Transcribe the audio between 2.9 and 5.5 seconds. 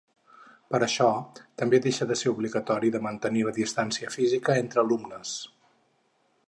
de mantenir la distància física entre alumnes.